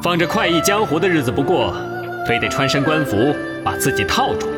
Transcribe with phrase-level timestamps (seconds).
[0.00, 1.74] 放着快意江湖的日子不过，
[2.26, 4.48] 非得穿身官服把自己套住。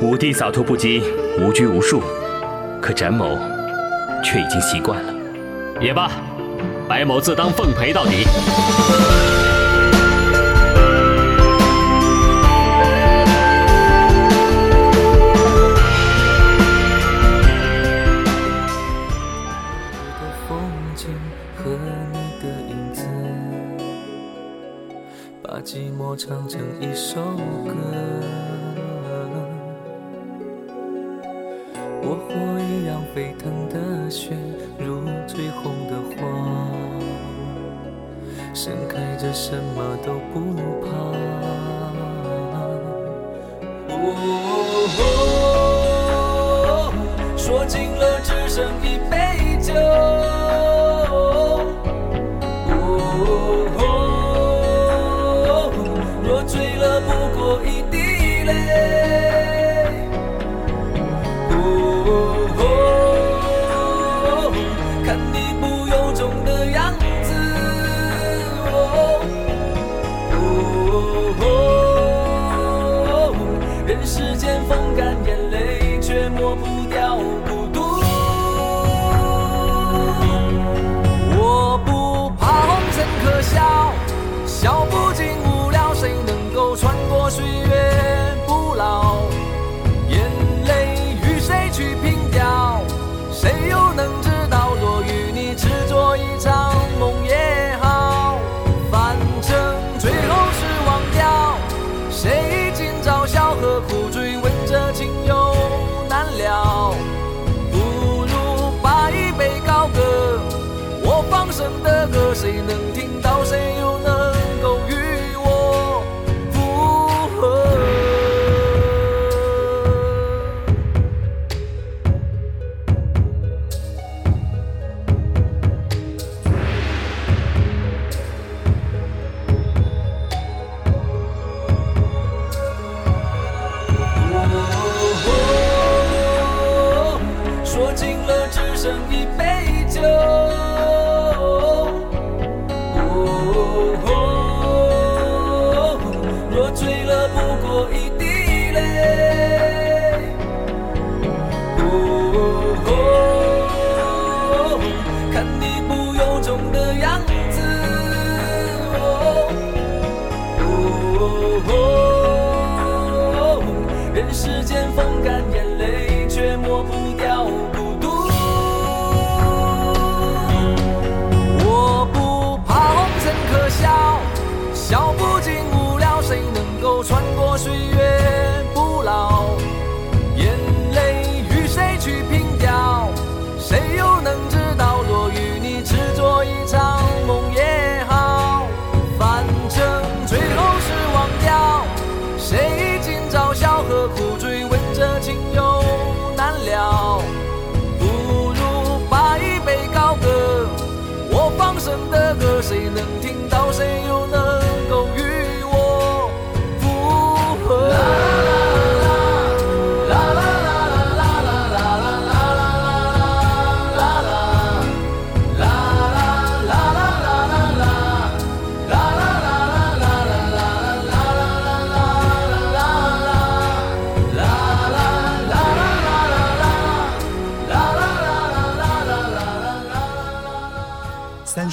[0.00, 1.02] 武帝洒脱不羁，
[1.38, 2.02] 无拘无束，
[2.80, 3.38] 可展某
[4.24, 5.12] 却已经习惯了。
[5.80, 6.10] 也罢，
[6.88, 8.24] 白某自当奉陪到底。
[26.28, 27.20] 唱成一首
[27.64, 27.72] 歌，
[32.02, 34.34] 我火一样沸腾的血，
[34.76, 36.26] 如最红的花，
[38.52, 40.40] 盛开着什么都不
[40.82, 40.88] 怕。
[43.88, 43.94] 哦
[47.36, 49.14] 说尽了只剩一杯
[49.62, 50.05] 酒。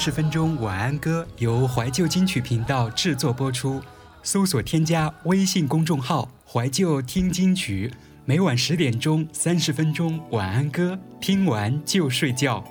[0.04, 3.80] 十分钟晚安歌由怀旧金曲频道制作播出，
[4.22, 7.90] 搜索添加微信公众号“怀旧听金曲”，
[8.26, 12.62] 每晚十点钟三十分钟晚安歌，听完就睡觉。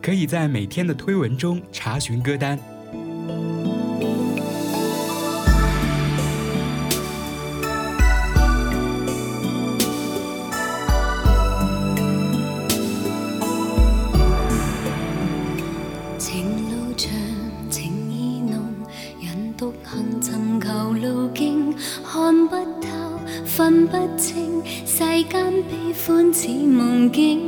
[0.00, 2.56] 可以在每天的推文中查询歌单。
[25.62, 27.39] 悲欢似梦境。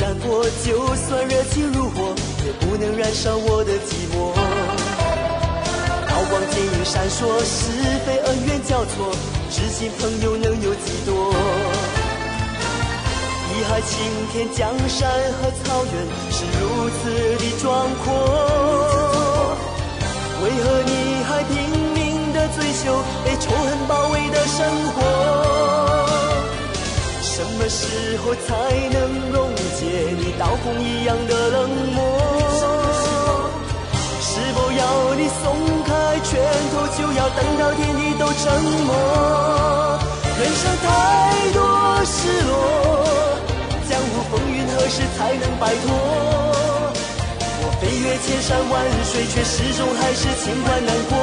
[0.00, 2.14] 难过，就算热情如火，
[2.46, 4.32] 也不能燃烧我的寂寞。
[6.06, 7.72] 刀光剑影闪烁，是
[8.06, 9.12] 非恩怨交错，
[9.50, 11.34] 知心朋友能有几多？
[13.50, 13.98] 一海青
[14.32, 15.94] 天，江山和草原
[16.30, 17.00] 是如此
[17.38, 17.66] 的壮
[18.04, 18.06] 阔。
[20.44, 20.92] 为何你
[21.24, 21.54] 还拼
[21.94, 24.96] 命的追求被仇恨包围的生活？
[27.20, 28.48] 什么时候才
[28.90, 29.47] 能够？
[30.18, 31.98] 你刀锋一样的冷漠。
[34.20, 35.44] 是否要你松
[35.84, 35.90] 开
[36.24, 36.30] 拳
[36.72, 38.42] 头，就要等到天地都沉
[38.86, 38.90] 默？
[40.38, 40.86] 人生太
[41.52, 41.58] 多
[42.04, 42.52] 失落，
[43.88, 45.84] 江湖风云何时才能摆脱？
[47.60, 48.72] 我飞越千山万
[49.04, 51.17] 水，却始终还是情关难过。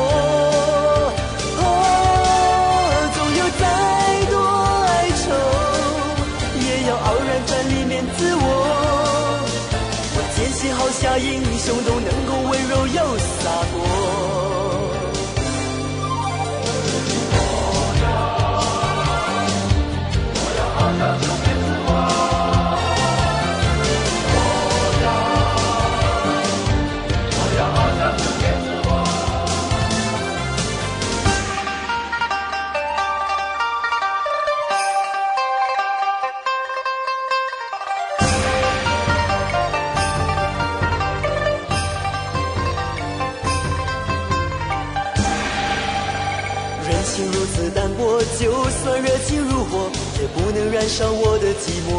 [50.96, 51.92] 不能燃烧我的寂寞。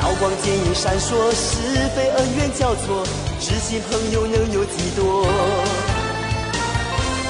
[0.00, 3.04] 刀光剑影闪烁，是非恩怨交错，
[3.40, 5.26] 知心朋友能有几多？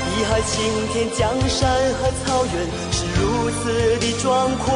[0.05, 0.53] 碧海青
[0.93, 2.55] 天，江山和草原
[2.93, 4.69] 是如此的壮阔，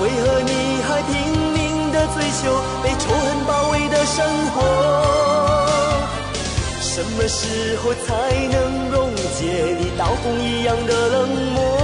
[0.00, 0.52] 为何你
[0.86, 1.12] 还拼
[1.52, 1.58] 命
[1.90, 4.56] 的追求被仇恨包围的生活？
[6.80, 8.06] 什么时候才
[8.48, 11.77] 能溶解你刀锋一样的冷漠？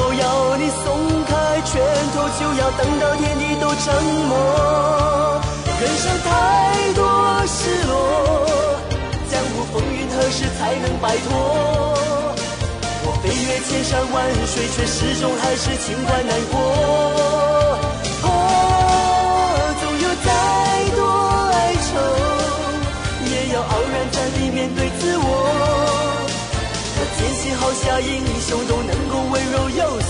[0.00, 0.84] 我要你松
[1.28, 1.76] 开拳
[2.16, 3.84] 头，就要等到天地都沉
[4.28, 4.32] 默？
[5.80, 6.28] 人生太
[6.94, 7.00] 多
[7.46, 7.92] 失落，
[9.30, 11.28] 江湖风云何时才能摆脱？
[13.04, 14.16] 我飞越千山万
[14.46, 16.58] 水，却始终还是情关难过。
[18.24, 18.28] 哦，
[19.80, 20.28] 总有再
[20.96, 21.00] 多
[21.52, 21.92] 哀愁，
[23.28, 25.24] 也要傲然站立面对自我。
[26.96, 28.50] 我坚信，好侠英雄
[29.30, 30.09] 温柔又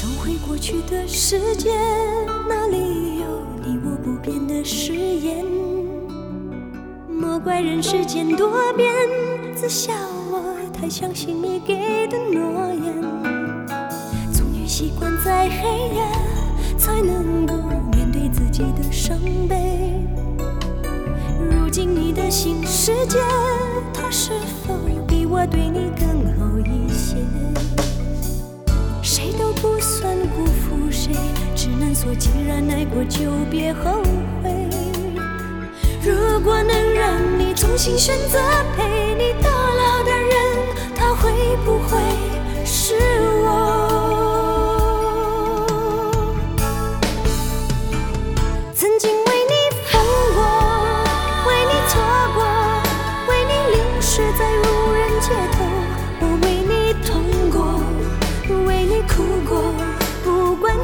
[0.00, 1.74] 走回过去的时间，
[2.48, 3.26] 那里有
[3.64, 5.44] 你我不变的誓言。
[7.08, 8.94] 莫怪人世间多变，
[9.56, 9.92] 自笑
[10.30, 13.02] 我太相信你给的诺言。
[14.32, 16.06] 终于习惯在黑夜，
[16.78, 17.54] 才能够
[17.90, 20.06] 面对自己的伤悲。
[21.50, 23.18] 如今你的新世界，
[23.92, 24.30] 它是
[24.64, 24.76] 否
[25.08, 26.06] 比我对你更
[26.38, 26.87] 好一
[30.08, 31.12] 不算辜负谁，
[31.54, 34.02] 只能说既然爱过就别后
[34.42, 34.50] 悔。
[36.02, 38.38] 如果能让你重新选择
[38.74, 40.30] 陪你到老的人，
[40.96, 41.30] 他会
[41.64, 41.98] 不会
[42.64, 42.94] 是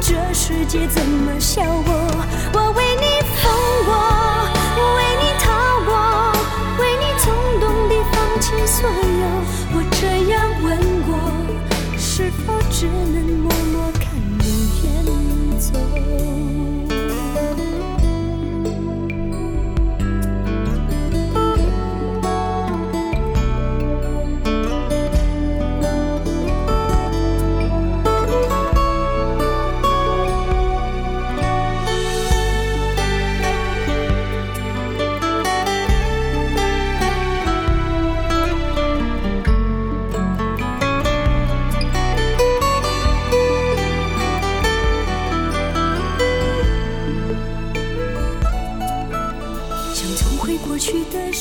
[0.01, 3.14] 这世界怎么笑我，我为你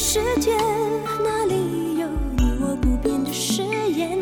[0.07, 0.55] 世界，
[1.25, 2.07] 那里有
[2.37, 4.19] 你我不变的誓言。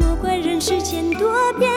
[0.00, 1.70] 莫怪人世间多变，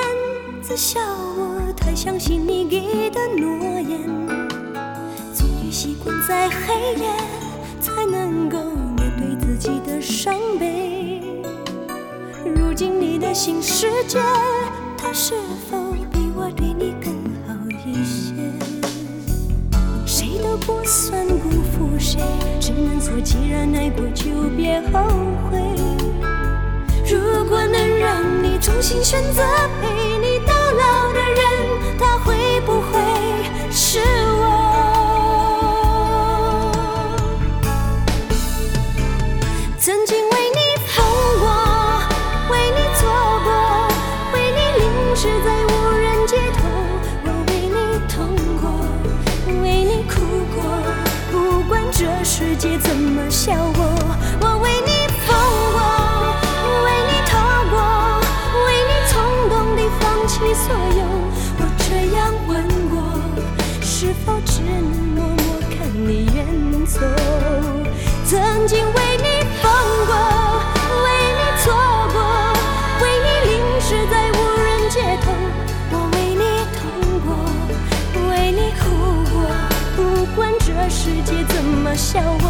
[0.62, 4.00] 自笑我太相信你给的诺言。
[5.36, 7.12] 终于习惯在黑夜，
[7.82, 8.58] 才能够
[8.96, 11.22] 面对自己的伤悲。
[12.46, 14.20] 如今你的新世界，
[14.98, 15.34] 它是
[15.70, 15.78] 否
[16.10, 17.11] 比我对你更
[20.52, 22.20] 我不算辜负谁，
[22.60, 24.26] 只能说既然爱过就
[24.58, 25.00] 别后
[25.50, 25.58] 悔。
[27.10, 29.42] 如果能让你重新选择
[29.82, 30.11] 陪
[52.62, 53.82] 界怎么笑我？
[54.40, 54.92] 我为你
[55.26, 55.34] 疯
[55.74, 55.82] 过，
[56.86, 57.34] 为你逃
[57.72, 57.76] 过，
[58.68, 59.18] 为你冲
[59.50, 61.02] 动地放弃所有。
[61.58, 63.02] 我这样问过，
[63.82, 64.72] 是否只能
[65.16, 66.46] 默默看你远
[66.86, 67.00] 走？
[68.28, 68.38] 曾
[68.68, 69.66] 经为你疯
[70.06, 70.14] 过，
[71.02, 71.74] 为你错
[72.14, 72.22] 过，
[73.02, 73.52] 为你淋
[73.82, 75.34] 湿在无人街头。
[75.94, 76.44] 我为你
[76.78, 76.80] 痛
[77.26, 77.28] 过，
[78.30, 78.84] 为你哭
[79.34, 79.50] 过，
[79.96, 80.00] 不
[80.36, 82.46] 管这世界怎么笑，我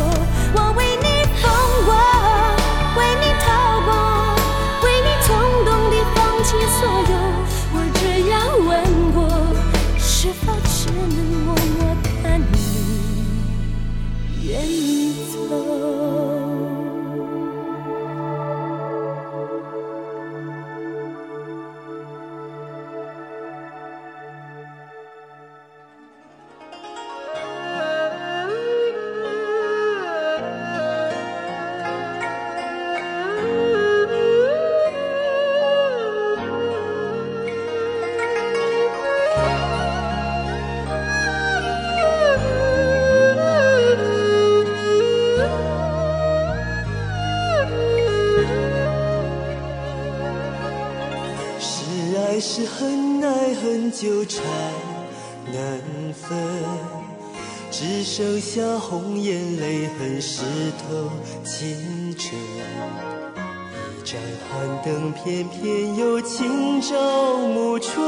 [65.23, 68.03] 偏偏又轻照暮春，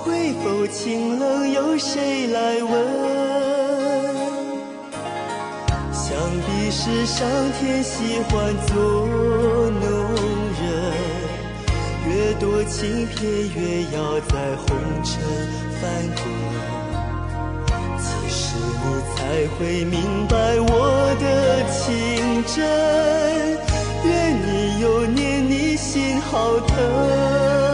[0.00, 2.72] 会否清冷，有谁来问？
[5.92, 6.16] 想
[6.46, 7.28] 必是上
[7.60, 8.74] 天喜欢做
[9.68, 9.82] 弄
[10.56, 10.64] 人，
[12.08, 13.20] 越多情偏
[13.54, 14.64] 越要在红
[15.04, 15.20] 尘
[15.82, 15.82] 翻
[16.16, 16.24] 滚。
[17.98, 18.82] 其实你
[19.14, 19.20] 才
[19.58, 20.72] 会明白我
[21.20, 21.24] 的
[21.68, 22.56] 情真，
[24.04, 27.71] 怨你又念，你心好疼。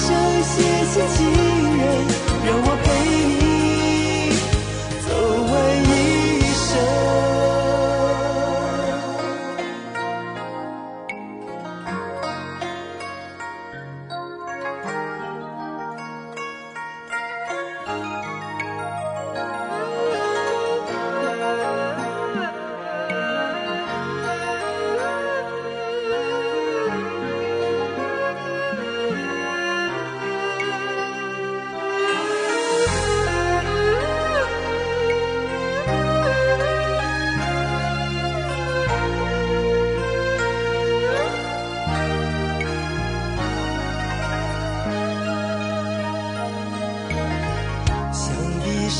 [0.00, 1.37] 说一声谢谢情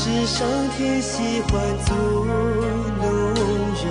[0.09, 1.95] 是上天喜欢做
[2.97, 3.05] 弄
[3.75, 3.85] 人，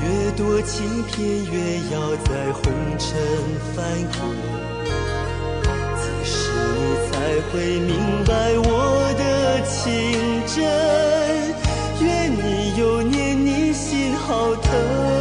[0.00, 1.54] 越多情偏越
[1.92, 1.94] 要
[2.24, 2.62] 在红
[2.96, 3.18] 尘
[3.74, 4.18] 翻滚。
[5.98, 6.30] 此时
[6.76, 6.78] 你
[7.10, 7.12] 才
[7.50, 7.90] 会明
[8.24, 8.68] 白我
[9.18, 9.84] 的情
[10.46, 10.56] 真，
[12.00, 15.15] 愿你有念，你心好疼。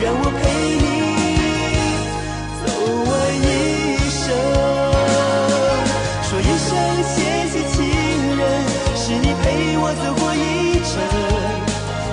[0.00, 0.42] 让我陪
[0.80, 0.86] 你
[2.60, 2.64] 走
[3.08, 3.46] 完一
[4.10, 4.22] 生。
[6.22, 6.68] 说一声
[7.04, 7.16] 谢
[7.52, 7.76] 谢情
[8.36, 8.42] 人，
[8.96, 9.44] 是你陪
[9.78, 10.92] 我走过一程。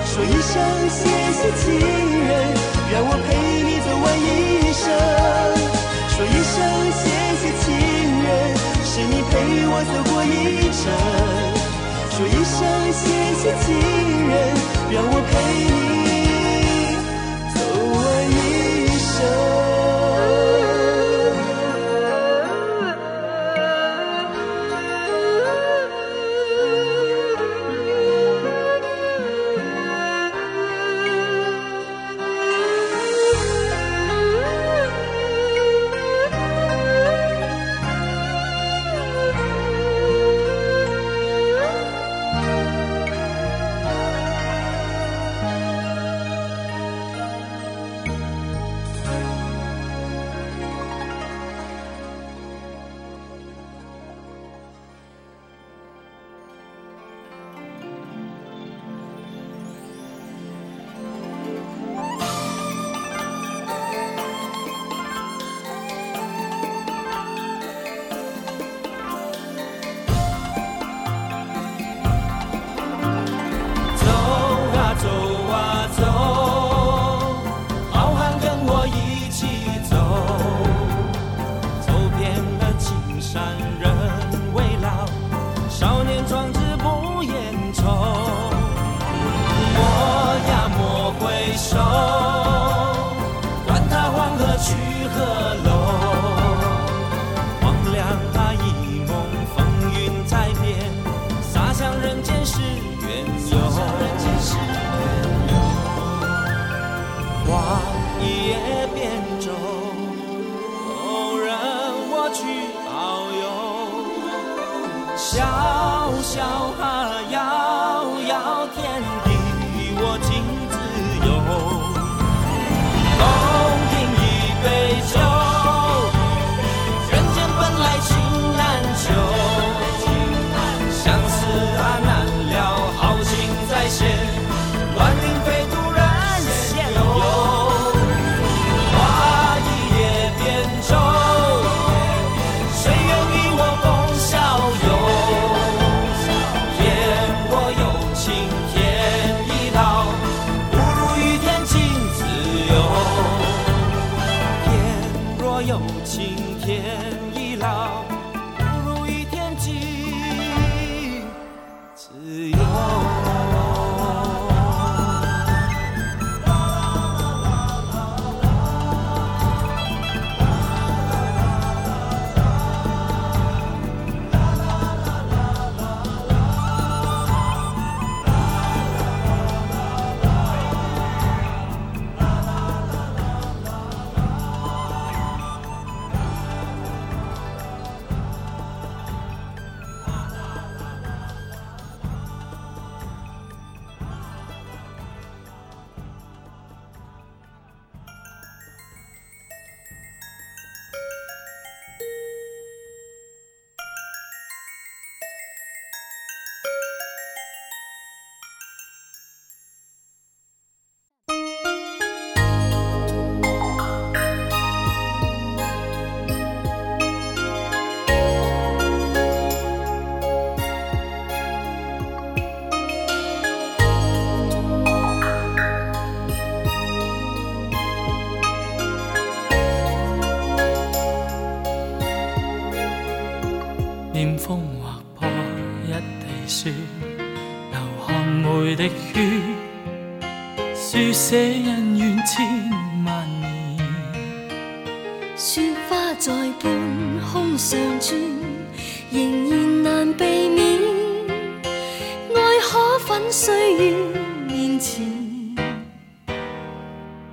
[0.06, 0.52] 说一声
[0.90, 1.00] 谢
[1.32, 1.64] 谢情
[2.28, 2.30] 人，
[2.92, 3.28] 让我陪
[3.64, 4.84] 你走完一生。
[6.12, 6.54] 说一声
[6.92, 7.02] 谢
[7.40, 7.64] 谢情
[8.22, 8.28] 人，
[8.84, 9.32] 是你陪
[9.68, 10.80] 我走过一程。
[12.12, 12.60] 说一声
[12.92, 13.02] 谢
[13.40, 13.66] 谢情
[14.28, 14.32] 人，
[14.92, 15.32] 让我陪
[15.64, 15.81] 你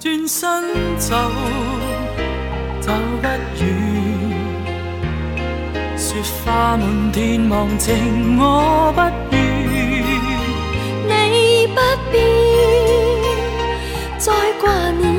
[0.09, 1.15] 转身走，
[2.81, 2.91] 走
[3.21, 3.63] 不远。
[5.95, 9.01] 雪花满天忘情，我不
[9.35, 9.39] 愿。
[11.07, 11.79] 你不
[12.11, 12.17] 必
[14.17, 15.13] 再挂念，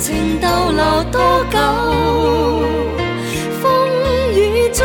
[0.00, 1.58] 情逗留多久？
[3.62, 3.62] 风
[4.34, 4.84] 雨中，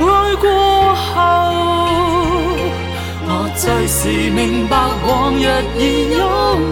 [0.00, 1.20] 爱过后，
[3.26, 5.46] 我最是明白往日
[5.78, 5.80] 已
[6.16, 6.71] 拥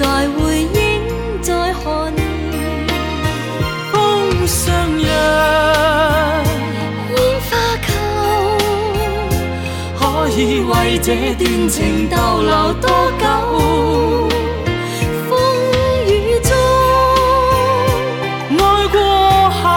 [0.00, 0.76] 在回忆
[1.42, 1.84] 再看
[2.16, 2.24] 见。
[3.92, 3.92] 风
[4.46, 4.66] 上
[4.98, 5.06] 扬，
[7.10, 7.50] 烟花
[7.84, 7.88] 球，
[9.98, 12.88] 可以为这段情逗留多
[13.20, 13.22] 久？
[15.28, 15.30] 风
[16.06, 16.10] 雨
[16.48, 16.50] 中。
[18.56, 18.58] 爱
[18.88, 18.98] 過
[19.50, 19.68] 後，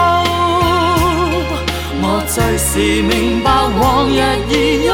[2.00, 2.70] 我最是
[3.02, 3.12] 明
[3.44, 3.46] 白
[3.78, 4.90] 往日已擁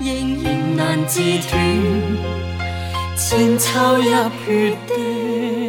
[0.00, 2.44] 仍然难自断。
[3.16, 4.02] 千秋入
[4.44, 5.63] 血的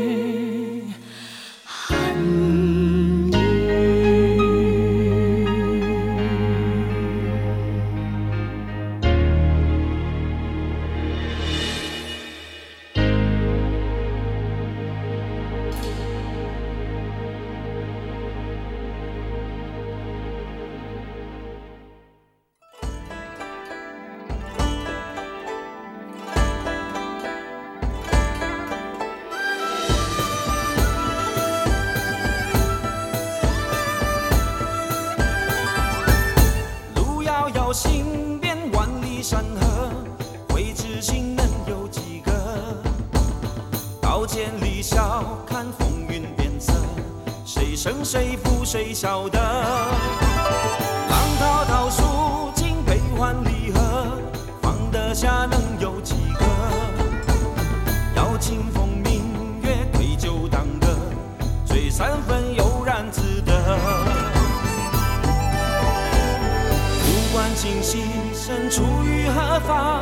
[67.65, 70.01] 今夕身处于何方，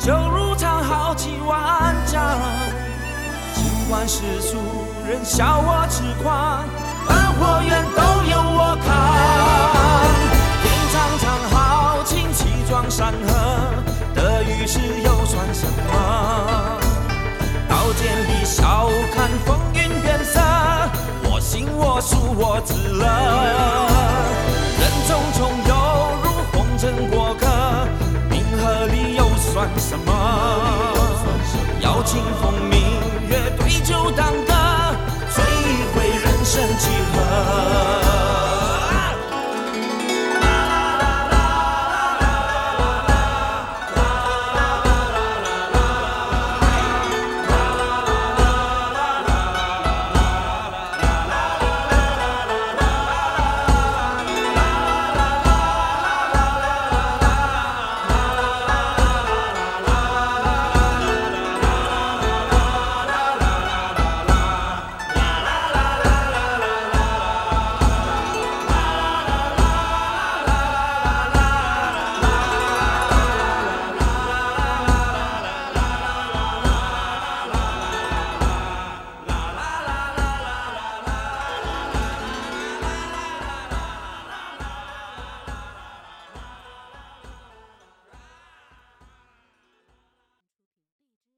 [0.00, 2.20] 就如常豪气万丈。
[3.54, 4.56] 尽管世俗
[5.06, 6.64] 人笑我痴狂，
[7.06, 8.90] 恩或怨都由我扛。
[10.60, 13.30] 天苍苍，豪情气壮山河，
[14.12, 16.80] 得与失又算什么？
[17.68, 20.40] 刀剑离晓，看风云变色，
[21.30, 23.06] 我行我素我自乐。
[24.80, 25.53] 人匆匆
[29.64, 30.12] 算什么？
[31.80, 32.80] 邀清风明
[33.28, 34.53] 月，对酒当歌。